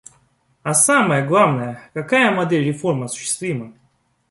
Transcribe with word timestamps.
А 0.63 0.73
самое 0.73 1.23
главное: 1.27 1.91
какая 1.93 2.31
модель 2.31 2.63
реформы 2.65 3.05
осуществима? 3.05 3.75